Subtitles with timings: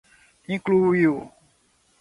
[0.55, 1.15] incluiu